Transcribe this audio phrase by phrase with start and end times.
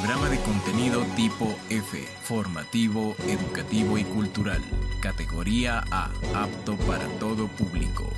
[0.00, 4.62] Programa de contenido tipo F, formativo, educativo y cultural.
[5.02, 8.08] Categoría A, apto para todo público.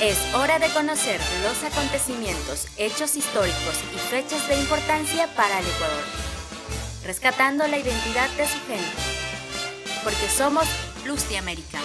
[0.00, 6.04] Es hora de conocer los acontecimientos, hechos históricos y fechas de importancia para el Ecuador,
[7.04, 8.96] rescatando la identidad de su gente,
[10.02, 10.64] porque somos
[11.04, 11.78] Luz de América.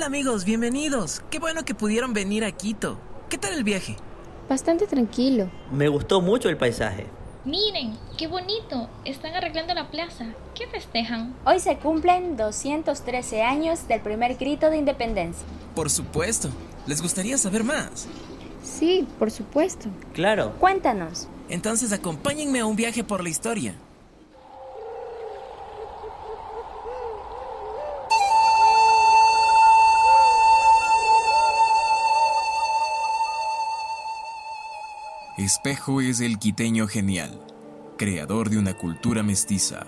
[0.00, 1.20] Hola amigos, bienvenidos.
[1.30, 2.98] Qué bueno que pudieron venir a Quito.
[3.28, 3.96] ¿Qué tal el viaje?
[4.48, 5.50] Bastante tranquilo.
[5.70, 7.06] Me gustó mucho el paisaje.
[7.44, 8.88] Miren, qué bonito.
[9.04, 10.24] Están arreglando la plaza.
[10.54, 11.36] ¿Qué festejan?
[11.44, 15.46] Hoy se cumplen 213 años del primer grito de independencia.
[15.74, 16.48] Por supuesto.
[16.86, 18.08] ¿Les gustaría saber más?
[18.62, 19.90] Sí, por supuesto.
[20.14, 20.54] Claro.
[20.58, 21.28] Cuéntanos.
[21.50, 23.74] Entonces acompáñenme a un viaje por la historia.
[35.50, 37.44] Espejo es el quiteño genial,
[37.98, 39.84] creador de una cultura mestiza,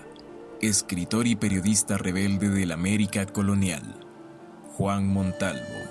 [0.61, 4.05] escritor y periodista rebelde de la América colonial,
[4.75, 5.82] Juan Montalvo.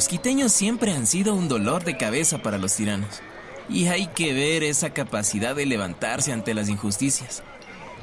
[0.00, 3.20] Los quiteños siempre han sido un dolor de cabeza para los tiranos.
[3.68, 7.42] Y hay que ver esa capacidad de levantarse ante las injusticias.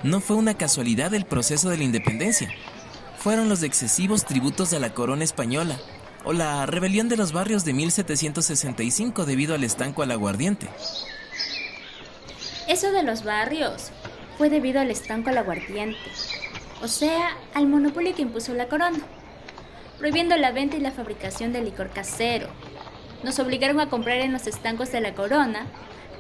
[0.03, 2.53] No fue una casualidad el proceso de la independencia.
[3.17, 5.75] Fueron los excesivos tributos de la corona española
[6.23, 10.69] o la rebelión de los barrios de 1765 debido al estanco al aguardiente.
[12.67, 13.89] Eso de los barrios
[14.37, 15.97] fue debido al estanco al aguardiente,
[16.83, 18.99] o sea, al monopolio que impuso la corona
[19.97, 22.47] prohibiendo la venta y la fabricación de licor casero.
[23.23, 25.65] Nos obligaron a comprar en los estancos de la corona,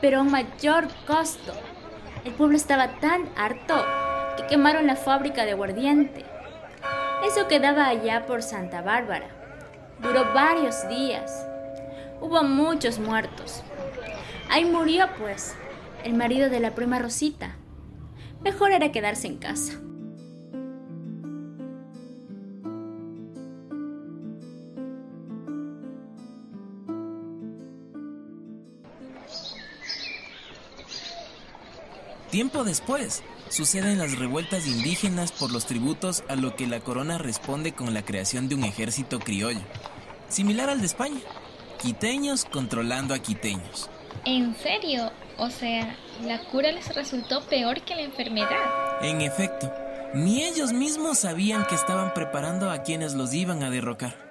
[0.01, 1.53] pero a un mayor costo.
[2.25, 3.85] El pueblo estaba tan harto
[4.35, 6.25] que quemaron la fábrica de aguardiente.
[7.25, 9.29] Eso quedaba allá por Santa Bárbara.
[9.99, 11.47] Duró varios días.
[12.19, 13.63] Hubo muchos muertos.
[14.49, 15.55] Ahí murió, pues,
[16.03, 17.55] el marido de la prima Rosita.
[18.41, 19.79] Mejor era quedarse en casa.
[32.29, 37.71] Tiempo después, suceden las revueltas indígenas por los tributos a lo que la corona responde
[37.71, 39.61] con la creación de un ejército criollo,
[40.27, 41.21] similar al de España,
[41.81, 43.89] quiteños controlando a quiteños.
[44.25, 45.09] ¿En serio?
[45.37, 45.95] O sea,
[46.25, 49.01] la cura les resultó peor que la enfermedad.
[49.01, 49.71] En efecto,
[50.13, 54.26] ni ellos mismos sabían que estaban preparando a quienes los iban a derrocar.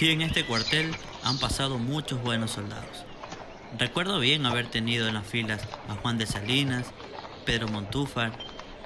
[0.00, 3.04] Aquí en este cuartel han pasado muchos buenos soldados.
[3.78, 6.86] Recuerdo bien haber tenido en las filas a Juan de Salinas,
[7.44, 8.32] Pedro Montúfar,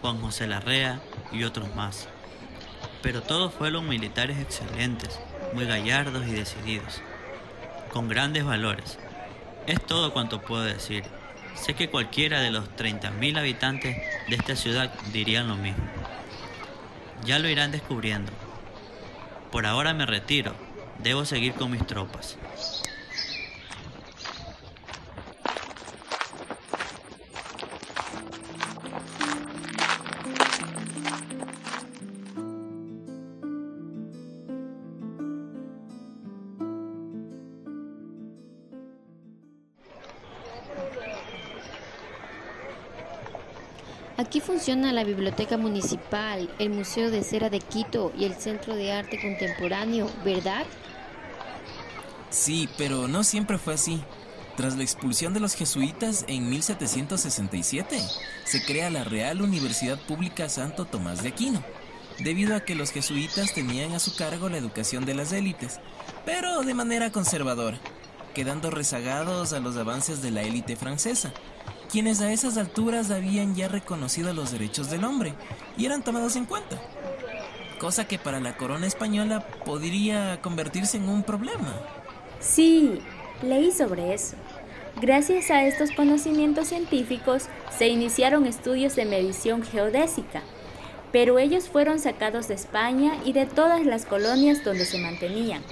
[0.01, 2.09] Juan José Larrea y otros más.
[3.01, 5.21] Pero todos fueron militares excelentes,
[5.53, 7.01] muy gallardos y decididos,
[7.93, 8.99] con grandes valores.
[9.69, 11.05] Es todo cuanto puedo decir.
[11.55, 13.97] Sé que cualquiera de los 30.000 habitantes
[14.29, 15.85] de esta ciudad dirían lo mismo.
[17.25, 18.33] Ya lo irán descubriendo.
[19.53, 20.64] Por ahora me retiro
[21.03, 22.37] Debo seguir con mis tropas.
[44.45, 49.19] Funciona la Biblioteca Municipal, el Museo de Cera de Quito y el Centro de Arte
[49.21, 50.67] Contemporáneo, ¿verdad?
[52.31, 54.03] Sí, pero no siempre fue así.
[54.57, 57.99] Tras la expulsión de los jesuitas en 1767,
[58.45, 61.65] se crea la Real Universidad Pública Santo Tomás de Aquino,
[62.21, 65.81] debido a que los jesuitas tenían a su cargo la educación de las élites,
[66.25, 67.81] pero de manera conservadora,
[68.35, 71.33] quedando rezagados a los avances de la élite francesa,
[71.91, 75.35] quienes a esas alturas habían ya reconocido los derechos del hombre
[75.77, 76.81] y eran tomados en cuenta,
[77.79, 81.75] cosa que para la corona española podría convertirse en un problema.
[82.41, 83.01] Sí,
[83.43, 84.37] leí sobre eso.
[85.01, 87.47] Gracias a estos conocimientos científicos
[87.77, 90.43] se iniciaron estudios de medición geodésica,
[91.11, 95.63] pero ellos fueron sacados de España y de todas las colonias donde se mantenían.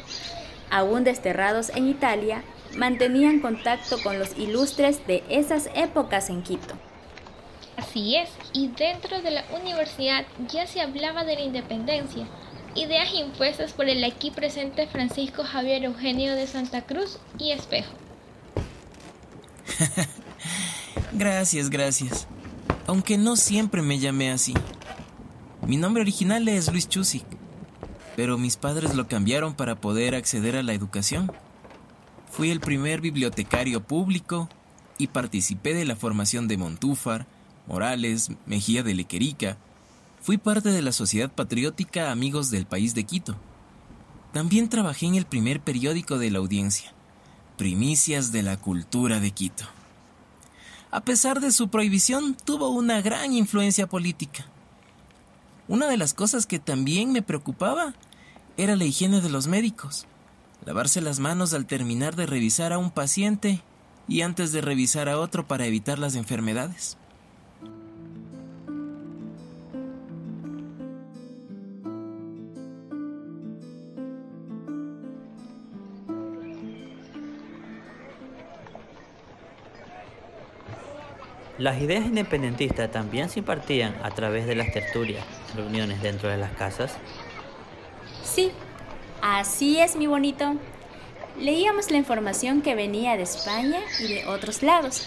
[0.70, 2.42] Aún desterrados en Italia,
[2.76, 6.74] mantenían contacto con los ilustres de esas épocas en Quito.
[7.76, 12.26] Así es, y dentro de la universidad ya se hablaba de la independencia,
[12.74, 17.92] ideas impuestas por el aquí presente Francisco Javier Eugenio de Santa Cruz y Espejo.
[21.12, 22.26] gracias, gracias.
[22.86, 24.54] Aunque no siempre me llamé así.
[25.66, 27.24] Mi nombre original es Luis Chusik,
[28.16, 31.32] pero mis padres lo cambiaron para poder acceder a la educación.
[32.32, 34.48] Fui el primer bibliotecario público
[34.96, 37.26] y participé de la formación de Montúfar,
[37.66, 39.58] Morales, Mejía de Lequerica.
[40.22, 43.36] Fui parte de la Sociedad Patriótica Amigos del País de Quito.
[44.32, 46.94] También trabajé en el primer periódico de la audiencia,
[47.58, 49.64] Primicias de la Cultura de Quito.
[50.90, 54.46] A pesar de su prohibición, tuvo una gran influencia política.
[55.68, 57.92] Una de las cosas que también me preocupaba
[58.56, 60.06] era la higiene de los médicos.
[60.64, 63.60] Lavarse las manos al terminar de revisar a un paciente
[64.06, 66.96] y antes de revisar a otro para evitar las enfermedades.
[81.58, 85.24] Las ideas independentistas también se impartían a través de las tertulias,
[85.54, 86.96] reuniones dentro de las casas.
[88.24, 88.50] Sí,
[89.22, 90.56] así es mi bonito.
[91.38, 95.06] Leíamos la información que venía de España y de otros lados.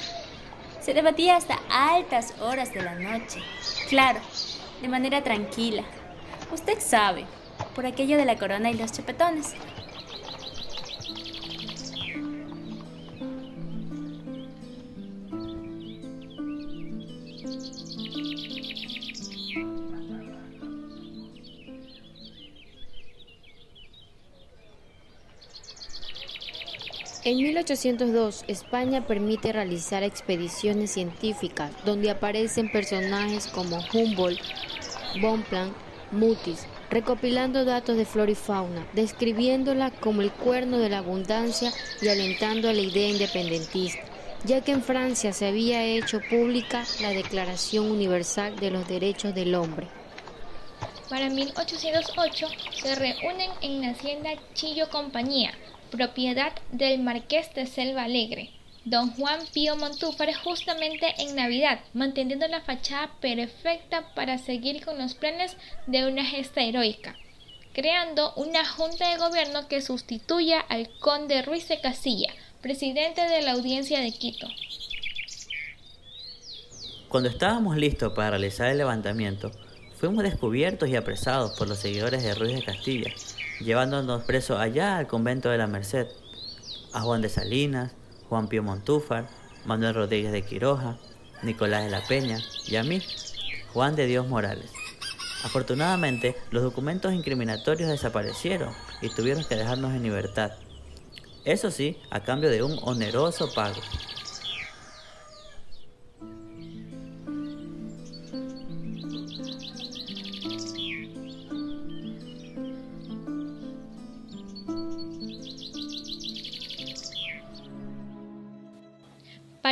[0.82, 3.42] Se debatía hasta altas horas de la noche.
[3.90, 4.20] Claro,
[4.82, 5.84] de manera tranquila.
[6.52, 7.26] Usted sabe,
[7.76, 9.54] por aquello de la corona y los chapetones.
[27.25, 34.39] En 1802, España permite realizar expediciones científicas donde aparecen personajes como Humboldt,
[35.19, 35.74] Bonpland,
[36.12, 42.10] Mutis, recopilando datos de flora y fauna, describiéndola como el cuerno de la abundancia y
[42.10, 44.04] alentando a la idea independentista,
[44.44, 49.56] ya que en Francia se había hecho pública la Declaración Universal de los Derechos del
[49.56, 49.88] Hombre.
[51.10, 52.48] Para 1808
[52.83, 55.56] se reúnen en la hacienda Chillo Compañía,
[55.95, 58.50] propiedad del marqués de Selva Alegre,
[58.83, 65.13] don Juan Pío Montúfar justamente en Navidad, manteniendo la fachada perfecta para seguir con los
[65.13, 65.56] planes
[65.88, 67.15] de una gesta heroica,
[67.74, 73.53] creando una junta de gobierno que sustituya al conde Ruiz de Castilla, presidente de la
[73.53, 74.47] audiencia de Quito.
[77.07, 79.51] Cuando estábamos listos para realizar el levantamiento,
[79.97, 83.13] fuimos descubiertos y apresados por los seguidores de Ruiz de Castilla,
[83.60, 86.07] llevándonos presos allá al convento de la Merced,
[86.94, 87.92] a Juan de Salinas,
[88.30, 89.28] Juan Pío Montúfar,
[89.66, 90.98] Manuel Rodríguez de Quiroja,
[91.44, 93.02] Nicolás de la Peña y a mí,
[93.74, 94.72] Juan de Dios Morales.
[95.44, 100.54] Afortunadamente, los documentos incriminatorios desaparecieron y tuvieron que dejarnos en libertad.
[101.44, 103.80] Eso sí, a cambio de un oneroso pago.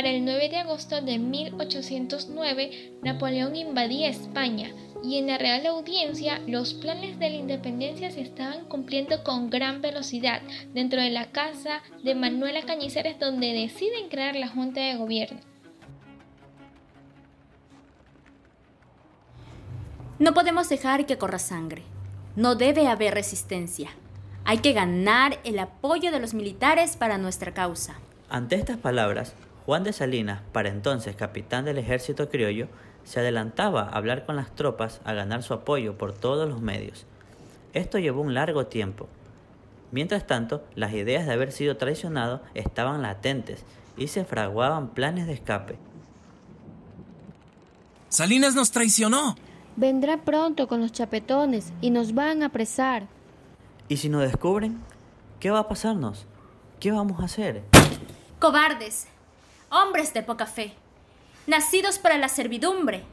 [0.04, 4.70] Para el 9 de agosto de 1809, Napoleón invadía España
[5.02, 9.80] y en la Real Audiencia los planes de la independencia se estaban cumpliendo con gran
[9.80, 10.42] velocidad
[10.74, 15.40] dentro de la casa de Manuela Cañizares donde deciden crear la Junta de Gobierno.
[20.18, 21.82] No podemos dejar que corra sangre.
[22.36, 23.88] No debe haber resistencia.
[24.44, 27.98] Hay que ganar el apoyo de los militares para nuestra causa.
[28.28, 29.34] Ante estas palabras,
[29.66, 32.68] Juan de Salinas, para entonces capitán del ejército criollo,
[33.04, 37.06] se adelantaba a hablar con las tropas a ganar su apoyo por todos los medios.
[37.72, 39.08] Esto llevó un largo tiempo.
[39.90, 43.64] Mientras tanto, las ideas de haber sido traicionado estaban latentes
[43.96, 45.78] y se fraguaban planes de escape.
[48.08, 49.34] Salinas nos traicionó.
[49.76, 53.06] Vendrá pronto con los chapetones y nos van a apresar.
[53.88, 54.80] ¿Y si nos descubren?
[55.40, 56.26] ¿Qué va a pasarnos?
[56.80, 57.62] ¿Qué vamos a hacer?
[58.38, 59.08] Cobardes,
[59.74, 60.74] hombres de poca fe.
[61.46, 63.04] nacidos para la servidumbre.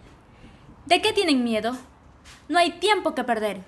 [0.85, 1.75] ¿De qué tienen miedo?
[2.47, 3.61] No hay tiempo que perder.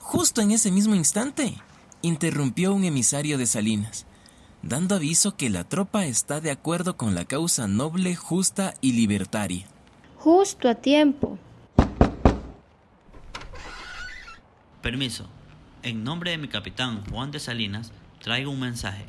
[0.00, 1.54] Justo en ese mismo instante,
[2.02, 4.06] interrumpió un emisario de Salinas,
[4.62, 9.66] dando aviso que la tropa está de acuerdo con la causa noble, justa y libertaria.
[10.16, 11.38] Justo a tiempo.
[14.82, 15.28] Permiso.
[15.82, 19.06] En nombre de mi capitán Juan de Salinas, traigo un mensaje.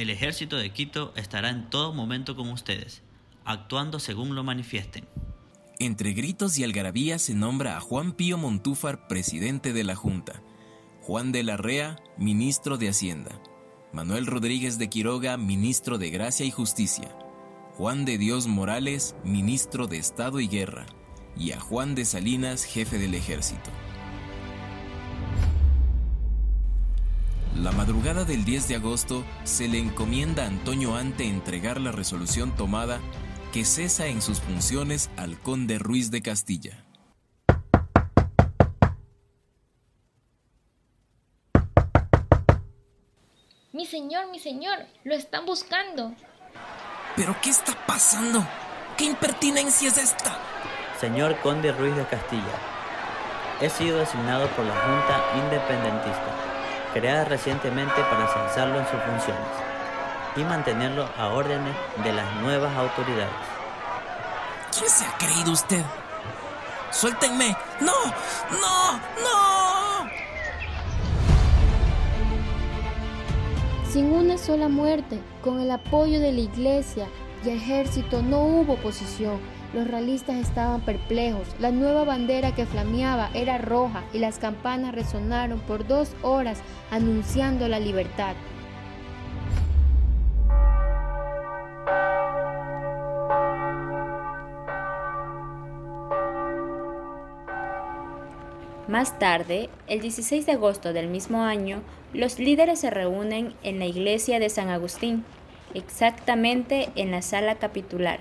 [0.00, 3.02] El ejército de Quito estará en todo momento con ustedes,
[3.44, 5.06] actuando según lo manifiesten.
[5.78, 10.42] Entre gritos y algarabía se nombra a Juan Pío Montúfar presidente de la Junta,
[11.02, 13.42] Juan de la Rea, ministro de Hacienda,
[13.92, 17.14] Manuel Rodríguez de Quiroga, ministro de Gracia y Justicia,
[17.74, 20.86] Juan de Dios Morales, ministro de Estado y Guerra,
[21.36, 23.70] y a Juan de Salinas, jefe del ejército.
[27.62, 32.56] La madrugada del 10 de agosto se le encomienda a Antonio Ante entregar la resolución
[32.56, 33.00] tomada
[33.52, 36.86] que cesa en sus funciones al conde Ruiz de Castilla.
[43.74, 46.14] Mi señor, mi señor, lo están buscando.
[47.14, 48.42] ¿Pero qué está pasando?
[48.96, 50.38] ¿Qué impertinencia es esta?
[50.98, 52.58] Señor conde Ruiz de Castilla,
[53.60, 56.49] he sido designado por la Junta Independentista,
[56.92, 59.48] creada recientemente para censarlo en sus funciones
[60.36, 63.32] y mantenerlo a órdenes de las nuevas autoridades.
[64.76, 65.82] ¿Quién se ha creído usted?
[66.90, 67.56] ¡Suéltenme!
[67.80, 67.92] ¡No!
[68.50, 68.92] ¡No!
[69.22, 70.10] ¡No!
[73.90, 77.08] Sin una sola muerte, con el apoyo de la iglesia
[77.44, 79.40] y ejército, no hubo oposición.
[79.72, 81.46] Los realistas estaban perplejos.
[81.60, 86.60] La nueva bandera que flameaba era roja y las campanas resonaron por dos horas
[86.90, 88.34] anunciando la libertad.
[98.88, 101.80] Más tarde, el 16 de agosto del mismo año,
[102.12, 105.24] los líderes se reúnen en la iglesia de San Agustín,
[105.74, 108.18] exactamente en la sala capitular,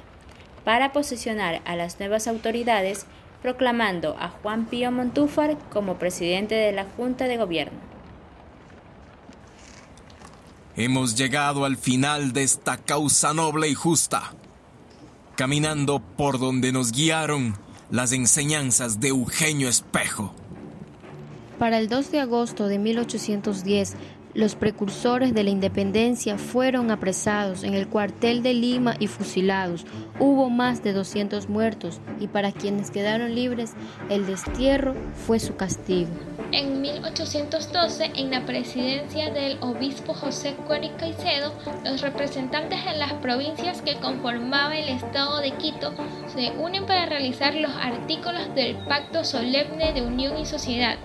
[0.69, 3.07] para posicionar a las nuevas autoridades,
[3.41, 7.79] proclamando a Juan Pío Montúfar como presidente de la Junta de Gobierno.
[10.75, 14.35] Hemos llegado al final de esta causa noble y justa,
[15.35, 17.55] caminando por donde nos guiaron
[17.89, 20.35] las enseñanzas de Eugenio Espejo.
[21.57, 23.95] Para el 2 de agosto de 1810,
[24.33, 29.85] los precursores de la independencia fueron apresados en el cuartel de Lima y fusilados.
[30.19, 33.73] Hubo más de 200 muertos y para quienes quedaron libres,
[34.09, 34.95] el destierro
[35.25, 36.09] fue su castigo.
[36.51, 43.81] En 1812, en la presidencia del obispo José Cueri Caicedo, los representantes de las provincias
[43.83, 45.93] que conformaban el estado de Quito
[46.33, 50.97] se unen para realizar los artículos del Pacto Solemne de Unión y Sociedad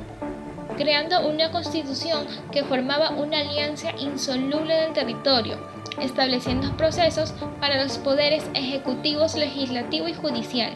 [0.77, 5.59] creando una constitución que formaba una alianza insoluble del territorio,
[6.01, 10.75] estableciendo procesos para los poderes ejecutivos, legislativo y judicial.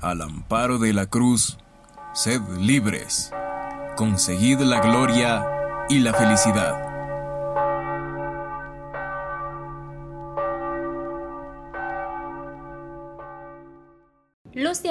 [0.00, 1.58] Al amparo de la cruz,
[2.12, 3.32] sed libres,
[3.96, 5.44] conseguid la gloria
[5.88, 6.85] y la felicidad.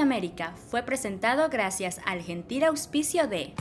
[0.05, 3.55] América fue presentado gracias al gentil auspicio de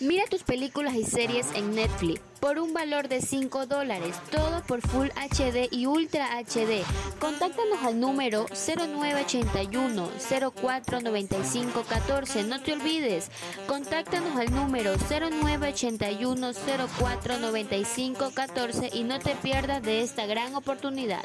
[0.00, 4.80] Mira tus películas y series en Netflix por un valor de 5 dólares, todo por
[4.80, 6.84] Full HD y Ultra HD.
[7.18, 10.08] Contáctanos al número 0981
[10.54, 12.44] 0495 14.
[12.44, 13.30] No te olvides,
[13.66, 16.52] contáctanos al número 0981
[16.98, 21.24] 0495 14 y no te pierdas de esta gran oportunidad.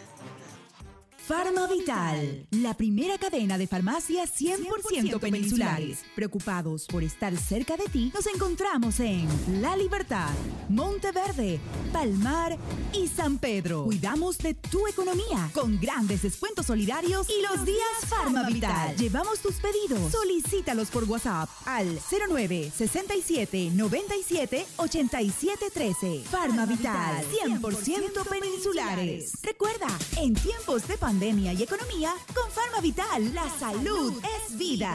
[1.25, 6.00] Farmavital, la primera cadena de farmacias 100%, peninsulares.
[6.18, 9.30] Preocupados por estar cerca de ti, nos encontramos en
[9.62, 10.32] La Libertad,
[10.68, 11.62] Monteverde,
[11.94, 12.58] Palmar
[12.92, 13.86] y San Pedro.
[13.86, 18.98] Cuidamos de tu economía con grandes descuentos solidarios y los días Farmavital.
[18.98, 20.12] Llevamos tus pedidos.
[20.12, 26.24] Solicítalos por WhatsApp al 09 67 97 87 13.
[26.30, 29.32] Farmavital, 100% peninsulares.
[29.42, 29.88] Recuerda,
[30.18, 34.89] en tiempos de pandemia y economía, con Farma Vital, la salud es vida.